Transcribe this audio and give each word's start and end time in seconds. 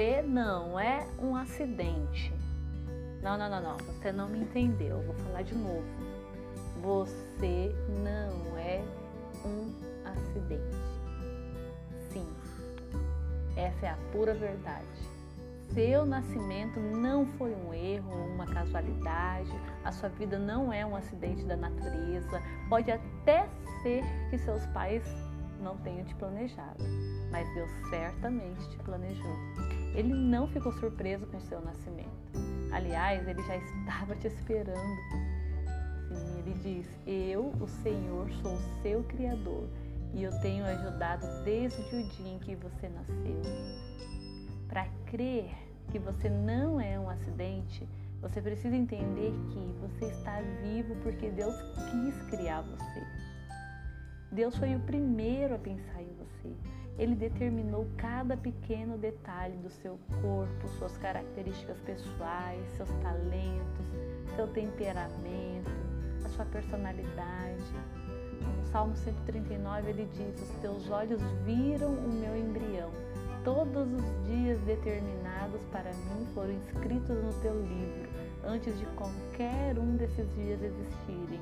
Você 0.00 0.22
não 0.22 0.80
é 0.80 1.06
um 1.18 1.36
acidente. 1.36 2.32
Não, 3.20 3.36
não, 3.36 3.50
não, 3.50 3.60
não. 3.60 3.76
Você 3.76 4.10
não 4.10 4.30
me 4.30 4.38
entendeu. 4.38 4.98
Vou 5.02 5.14
falar 5.16 5.42
de 5.42 5.54
novo. 5.54 5.84
Você 6.80 7.70
não 8.02 8.56
é 8.56 8.82
um 9.44 9.74
acidente. 10.02 10.78
Sim, 12.08 12.26
essa 13.54 13.88
é 13.88 13.90
a 13.90 13.98
pura 14.10 14.32
verdade. 14.32 14.86
Seu 15.74 16.06
nascimento 16.06 16.80
não 16.80 17.26
foi 17.36 17.54
um 17.54 17.74
erro 17.74 18.10
uma 18.32 18.46
casualidade, 18.46 19.52
a 19.84 19.92
sua 19.92 20.08
vida 20.08 20.38
não 20.38 20.72
é 20.72 20.84
um 20.86 20.96
acidente 20.96 21.44
da 21.44 21.58
natureza. 21.58 22.40
Pode 22.70 22.90
até 22.90 23.46
ser 23.82 24.02
que 24.30 24.38
seus 24.38 24.64
pais 24.68 25.04
não 25.60 25.76
tenham 25.76 26.06
te 26.06 26.14
planejado, 26.14 26.82
mas 27.30 27.46
Deus 27.52 27.70
certamente 27.90 28.66
te 28.70 28.78
planejou. 28.78 29.36
Ele 29.94 30.14
não 30.14 30.46
ficou 30.48 30.72
surpreso 30.72 31.26
com 31.26 31.36
o 31.36 31.40
seu 31.40 31.60
nascimento. 31.60 32.08
Aliás, 32.72 33.26
ele 33.26 33.42
já 33.42 33.56
estava 33.56 34.14
te 34.16 34.28
esperando. 34.28 35.00
Sim, 36.08 36.38
ele 36.38 36.54
diz: 36.62 36.86
Eu, 37.06 37.52
o 37.60 37.66
Senhor, 37.66 38.30
sou 38.42 38.54
o 38.54 38.82
seu 38.82 39.02
Criador 39.04 39.68
e 40.12 40.22
eu 40.22 40.40
tenho 40.40 40.64
ajudado 40.64 41.26
desde 41.44 41.80
o 41.94 42.02
dia 42.08 42.32
em 42.32 42.38
que 42.38 42.54
você 42.56 42.88
nasceu. 42.88 43.42
Para 44.68 44.86
crer 45.06 45.50
que 45.90 45.98
você 45.98 46.28
não 46.28 46.80
é 46.80 46.98
um 46.98 47.08
acidente, 47.08 47.88
você 48.20 48.40
precisa 48.40 48.76
entender 48.76 49.32
que 49.50 49.74
você 49.80 50.06
está 50.06 50.40
vivo 50.62 50.94
porque 51.02 51.30
Deus 51.30 51.54
quis 51.90 52.22
criar 52.30 52.62
você. 52.62 53.29
Deus 54.32 54.56
foi 54.56 54.76
o 54.76 54.80
primeiro 54.80 55.56
a 55.56 55.58
pensar 55.58 56.00
em 56.00 56.14
você. 56.14 56.54
Ele 56.96 57.16
determinou 57.16 57.88
cada 57.96 58.36
pequeno 58.36 58.96
detalhe 58.96 59.56
do 59.56 59.68
seu 59.68 59.98
corpo, 60.22 60.68
suas 60.78 60.96
características 60.98 61.80
pessoais, 61.80 62.64
seus 62.76 62.90
talentos, 63.02 63.86
seu 64.36 64.46
temperamento, 64.46 65.70
a 66.24 66.28
sua 66.28 66.44
personalidade. 66.44 67.64
No 68.56 68.64
Salmo 68.66 68.94
139 68.94 69.90
ele 69.90 70.08
diz: 70.12 70.40
Os 70.40 70.60
teus 70.60 70.88
olhos 70.90 71.20
viram 71.44 71.92
o 71.92 72.12
meu 72.12 72.36
embrião. 72.36 72.90
Todos 73.42 73.90
os 73.92 74.26
dias 74.28 74.60
determinados 74.60 75.62
para 75.72 75.90
mim 75.90 76.26
foram 76.34 76.52
escritos 76.52 77.16
no 77.24 77.32
teu 77.40 77.60
livro, 77.62 78.08
antes 78.44 78.78
de 78.78 78.86
qualquer 78.94 79.76
um 79.76 79.96
desses 79.96 80.32
dias 80.36 80.62
existirem. 80.62 81.40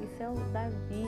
Isso 0.00 0.22
é 0.22 0.28
o 0.28 0.34
Davi 0.52 1.06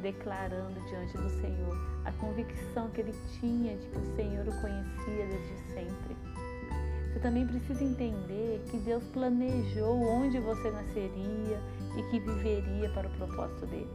declarando 0.00 0.80
diante 0.88 1.16
do 1.16 1.28
Senhor 1.40 1.76
a 2.04 2.12
convicção 2.12 2.90
que 2.90 3.00
ele 3.00 3.14
tinha 3.38 3.76
de 3.76 3.86
que 3.86 3.98
o 3.98 4.16
Senhor 4.16 4.46
o 4.48 4.60
conhecia 4.60 5.26
desde 5.26 5.74
sempre. 5.74 6.16
Você 7.12 7.18
também 7.20 7.46
precisa 7.46 7.82
entender 7.82 8.62
que 8.70 8.78
Deus 8.78 9.04
planejou 9.08 10.00
onde 10.00 10.38
você 10.38 10.70
nasceria 10.70 11.60
e 11.96 12.02
que 12.10 12.20
viveria 12.20 12.88
para 12.90 13.08
o 13.08 13.10
propósito 13.12 13.66
dele. 13.66 13.90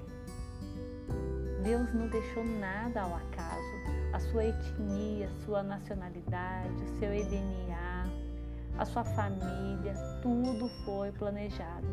Deus 1.63 1.91
não 1.93 2.07
deixou 2.09 2.43
nada 2.43 3.01
ao 3.01 3.15
acaso. 3.15 3.95
A 4.13 4.19
sua 4.19 4.45
etnia, 4.45 5.29
sua 5.45 5.63
nacionalidade, 5.63 6.83
o 6.83 6.99
seu 6.99 7.09
DNA, 7.09 8.07
a 8.77 8.85
sua 8.85 9.03
família, 9.03 9.93
tudo 10.21 10.69
foi 10.85 11.11
planejado. 11.13 11.87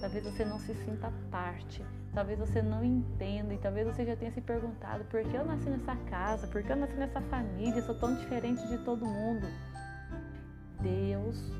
Talvez 0.00 0.24
você 0.24 0.44
não 0.44 0.58
se 0.58 0.74
sinta 0.84 1.12
parte, 1.30 1.82
talvez 2.16 2.38
você 2.38 2.62
não 2.62 2.82
entenda 2.82 3.52
e 3.52 3.58
talvez 3.58 3.86
você 3.86 4.02
já 4.06 4.16
tenha 4.16 4.32
se 4.32 4.40
perguntado 4.40 5.04
por 5.04 5.22
que 5.22 5.36
eu 5.36 5.44
nasci 5.44 5.68
nessa 5.68 5.94
casa, 6.08 6.46
por 6.46 6.62
que 6.62 6.72
eu 6.72 6.76
nasci 6.76 6.94
nessa 6.94 7.20
família, 7.20 7.82
sou 7.82 7.94
tão 7.94 8.14
diferente 8.14 8.66
de 8.68 8.78
todo 8.78 9.04
mundo. 9.04 9.46
Deus 10.80 11.52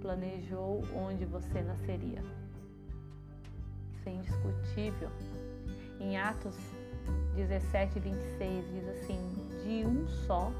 planejou 0.00 0.82
onde 0.96 1.24
você 1.24 1.62
nasceria. 1.62 2.24
Isso 3.94 4.08
é 4.08 4.12
indiscutível. 4.12 5.10
Em 6.00 6.18
Atos 6.18 6.58
17, 7.36 8.00
26 8.00 8.64
diz 8.68 8.88
assim: 8.88 9.48
De 9.62 9.86
um 9.86 10.08
só 10.26 10.50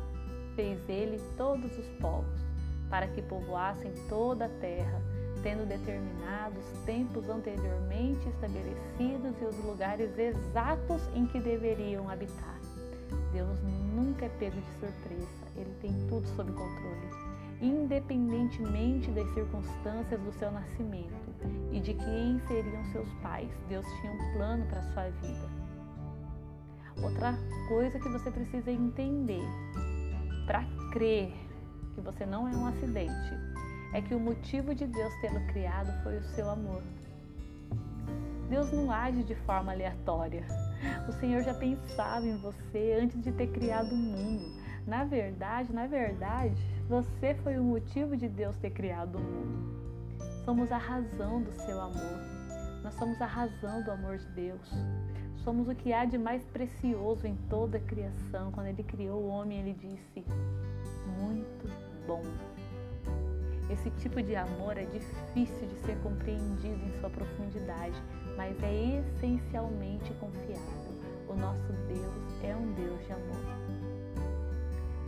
fez 0.54 0.88
ele 0.88 1.20
todos 1.36 1.76
os 1.76 1.88
povos, 2.00 2.40
para 2.88 3.08
que 3.08 3.20
povoassem 3.20 3.92
toda 4.08 4.44
a 4.44 4.48
terra 4.60 5.02
tendo 5.42 5.66
determinado 5.66 6.58
os 6.58 6.84
tempos 6.84 7.28
anteriormente 7.28 8.28
estabelecidos 8.28 9.34
e 9.40 9.44
os 9.44 9.64
lugares 9.64 10.16
exatos 10.18 11.02
em 11.14 11.26
que 11.26 11.40
deveriam 11.40 12.08
habitar. 12.08 12.58
Deus 13.32 13.58
nunca 13.94 14.26
é 14.26 14.28
pego 14.28 14.60
de 14.60 14.72
surpresa, 14.80 15.46
ele 15.56 15.74
tem 15.80 15.92
tudo 16.08 16.26
sob 16.36 16.50
controle. 16.52 17.10
Independentemente 17.60 19.10
das 19.10 19.28
circunstâncias 19.34 20.20
do 20.20 20.32
seu 20.32 20.50
nascimento 20.50 21.10
e 21.70 21.80
de 21.80 21.94
quem 21.94 22.40
seriam 22.48 22.84
seus 22.92 23.08
pais, 23.22 23.50
Deus 23.68 23.84
tinha 24.00 24.12
um 24.12 24.32
plano 24.32 24.64
para 24.66 24.80
a 24.80 24.92
sua 24.92 25.10
vida. 25.20 25.60
Outra 27.02 27.34
coisa 27.68 27.98
que 27.98 28.08
você 28.08 28.30
precisa 28.30 28.70
entender 28.70 29.44
para 30.46 30.64
crer 30.92 31.32
que 31.94 32.00
você 32.00 32.26
não 32.26 32.48
é 32.48 32.56
um 32.56 32.66
acidente 32.66 33.34
é 33.92 34.00
que 34.00 34.14
o 34.14 34.20
motivo 34.20 34.74
de 34.74 34.86
Deus 34.86 35.12
tê-lo 35.20 35.40
criado 35.48 35.92
foi 36.02 36.18
o 36.18 36.22
seu 36.22 36.48
amor. 36.48 36.82
Deus 38.48 38.72
não 38.72 38.90
age 38.90 39.22
de 39.22 39.34
forma 39.34 39.72
aleatória. 39.72 40.44
O 41.08 41.12
Senhor 41.12 41.42
já 41.42 41.54
pensava 41.54 42.26
em 42.26 42.36
você 42.38 42.98
antes 43.00 43.20
de 43.20 43.30
ter 43.32 43.46
criado 43.48 43.92
o 43.92 43.96
mundo. 43.96 44.44
Na 44.86 45.04
verdade, 45.04 45.72
na 45.72 45.86
verdade, 45.86 46.60
você 46.88 47.34
foi 47.42 47.58
o 47.58 47.62
motivo 47.62 48.16
de 48.16 48.28
Deus 48.28 48.56
ter 48.56 48.70
criado 48.70 49.18
o 49.18 49.20
mundo. 49.20 49.80
Somos 50.44 50.72
a 50.72 50.78
razão 50.78 51.42
do 51.42 51.52
seu 51.52 51.80
amor. 51.80 52.18
Nós 52.82 52.94
somos 52.94 53.20
a 53.20 53.26
razão 53.26 53.82
do 53.84 53.90
amor 53.92 54.18
de 54.18 54.26
Deus. 54.28 54.68
Somos 55.44 55.68
o 55.68 55.74
que 55.74 55.92
há 55.92 56.04
de 56.04 56.18
mais 56.18 56.44
precioso 56.46 57.26
em 57.26 57.36
toda 57.48 57.78
a 57.78 57.80
criação. 57.80 58.50
Quando 58.50 58.66
ele 58.66 58.82
criou 58.82 59.22
o 59.22 59.28
homem, 59.28 59.60
ele 59.60 59.74
disse: 59.74 60.24
Muito 61.18 61.68
bom. 62.06 62.22
Esse 63.70 63.88
tipo 63.90 64.20
de 64.20 64.34
amor 64.34 64.76
é 64.76 64.84
difícil 64.84 65.68
de 65.68 65.76
ser 65.86 65.96
compreendido 66.02 66.84
em 66.84 67.00
sua 67.00 67.08
profundidade, 67.08 67.94
mas 68.36 68.60
é 68.64 68.98
essencialmente 68.98 70.12
confiável. 70.14 70.90
O 71.28 71.34
nosso 71.36 71.72
Deus 71.86 72.42
é 72.42 72.52
um 72.56 72.72
Deus 72.72 72.98
de 73.06 73.12
amor. 73.12 73.60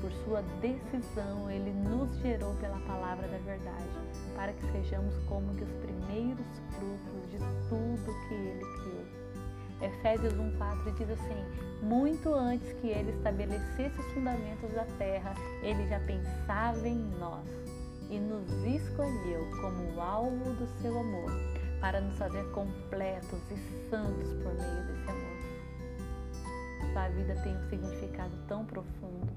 Por 0.00 0.12
sua 0.24 0.42
decisão, 0.60 1.50
ele 1.50 1.72
nos 1.72 2.16
gerou 2.18 2.54
pela 2.54 2.78
palavra 2.86 3.26
da 3.26 3.38
verdade, 3.38 3.88
para 4.36 4.52
que 4.52 4.64
sejamos 4.70 5.12
como 5.28 5.52
que 5.56 5.64
os 5.64 5.72
primeiros 5.72 6.46
frutos 6.70 7.30
de 7.32 7.38
tudo 7.68 8.28
que 8.28 8.34
ele 8.34 8.64
criou. 8.80 9.90
Efésios 9.90 10.34
1,4 10.34 10.94
diz 10.94 11.10
assim: 11.10 11.84
Muito 11.84 12.32
antes 12.32 12.72
que 12.74 12.86
ele 12.86 13.10
estabelecesse 13.10 13.98
os 13.98 14.06
fundamentos 14.12 14.70
da 14.70 14.84
terra, 14.98 15.34
ele 15.64 15.88
já 15.88 15.98
pensava 15.98 16.86
em 16.86 17.10
nós 17.18 17.71
e 18.12 18.20
nos 18.20 18.46
escolheu 18.66 19.50
como 19.62 19.98
alvo 19.98 20.52
do 20.52 20.66
seu 20.82 20.98
amor, 21.00 21.32
para 21.80 21.98
nos 21.98 22.14
fazer 22.18 22.44
completos 22.50 23.40
e 23.50 23.88
santos 23.88 24.34
por 24.34 24.52
meio 24.52 24.86
desse 24.86 25.10
amor. 25.10 26.92
Sua 26.92 27.08
vida 27.08 27.34
tem 27.42 27.56
um 27.56 27.70
significado 27.70 28.32
tão 28.46 28.66
profundo. 28.66 29.32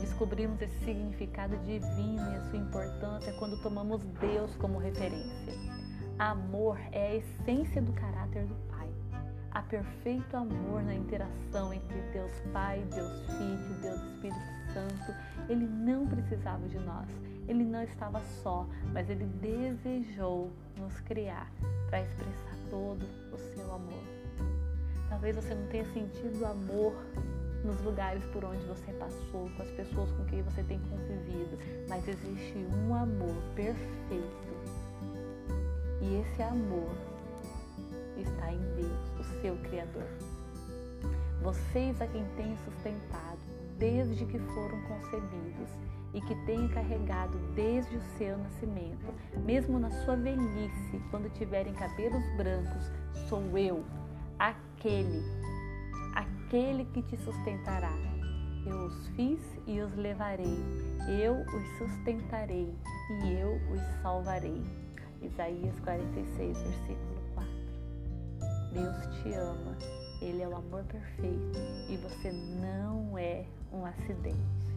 Descobrimos 0.00 0.60
esse 0.60 0.76
significado 0.84 1.56
divino 1.58 2.32
e 2.32 2.36
a 2.36 2.40
sua 2.50 2.58
importância 2.58 3.32
quando 3.38 3.62
tomamos 3.62 4.02
Deus 4.20 4.54
como 4.56 4.76
referência. 4.78 5.54
Amor 6.18 6.76
é 6.90 7.12
a 7.12 7.14
essência 7.14 7.80
do 7.80 7.92
caráter 7.92 8.44
do 8.44 8.54
Pai. 8.68 8.88
Há 9.52 9.62
perfeito 9.62 10.36
amor 10.36 10.82
na 10.82 10.96
interação 10.96 11.72
entre 11.72 12.00
Deus 12.12 12.32
Pai, 12.52 12.84
Deus 12.92 13.24
Filho, 13.26 13.80
Deus 13.80 14.02
Espírito 14.02 14.72
Santo. 14.72 15.14
Ele 15.48 15.64
não 15.64 16.08
precisava 16.08 16.68
de 16.68 16.78
nós 16.80 17.08
ele 17.48 17.64
não 17.64 17.82
estava 17.82 18.20
só, 18.42 18.66
mas 18.92 19.08
ele 19.10 19.24
desejou 19.40 20.50
nos 20.78 20.98
criar 21.00 21.50
para 21.88 22.02
expressar 22.02 22.56
todo 22.70 23.04
o 23.32 23.38
seu 23.38 23.72
amor. 23.72 24.02
Talvez 25.08 25.36
você 25.36 25.54
não 25.54 25.66
tenha 25.68 25.84
sentido 25.92 26.44
amor 26.44 26.94
nos 27.64 27.80
lugares 27.82 28.24
por 28.26 28.44
onde 28.44 28.64
você 28.64 28.92
passou, 28.92 29.48
com 29.56 29.62
as 29.62 29.70
pessoas 29.70 30.10
com 30.12 30.24
quem 30.26 30.42
você 30.42 30.62
tem 30.64 30.78
convivido, 30.80 31.58
mas 31.88 32.06
existe 32.06 32.58
um 32.76 32.94
amor 32.94 33.36
perfeito. 33.54 34.54
E 36.02 36.20
esse 36.20 36.42
amor 36.42 36.90
está 38.16 38.52
em 38.52 38.60
Deus, 38.76 39.20
o 39.20 39.40
seu 39.40 39.56
Criador. 39.68 40.08
Vocês 41.44 42.00
a 42.00 42.06
quem 42.06 42.24
tem 42.38 42.56
sustentado 42.64 43.38
desde 43.78 44.24
que 44.24 44.38
foram 44.38 44.80
concebidos 44.88 45.68
e 46.14 46.20
que 46.22 46.34
tenha 46.46 46.66
carregado 46.70 47.36
desde 47.54 47.94
o 47.98 48.00
seu 48.16 48.38
nascimento, 48.38 49.12
mesmo 49.44 49.78
na 49.78 49.90
sua 49.90 50.16
velhice, 50.16 51.02
quando 51.10 51.30
tiverem 51.34 51.74
cabelos 51.74 52.24
brancos, 52.38 52.90
sou 53.28 53.42
eu, 53.58 53.84
aquele, 54.38 55.22
aquele 56.14 56.86
que 56.86 57.02
te 57.02 57.16
sustentará. 57.18 57.92
Eu 58.64 58.86
os 58.86 59.08
fiz 59.08 59.40
e 59.66 59.82
os 59.82 59.94
levarei. 59.96 60.56
Eu 61.20 61.42
os 61.42 61.76
sustentarei 61.76 62.74
e 63.22 63.32
eu 63.34 63.60
os 63.70 63.82
salvarei. 64.00 64.62
Isaías 65.20 65.78
46, 65.80 66.56
versículo 66.56 67.20
4. 67.34 67.52
Deus 68.72 69.22
te 69.22 69.34
ama, 69.34 69.76
Ele 70.20 70.42
é 70.42 70.48
o 70.48 70.56
amor 70.56 70.84
perfeito 70.84 71.58
e 71.88 71.96
você 71.96 72.32
não 72.32 73.18
é 73.18 73.44
um 73.72 73.84
acidente. 73.84 74.73